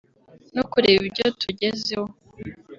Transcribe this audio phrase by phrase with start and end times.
[0.55, 2.07] no kureba ibyo tugezeho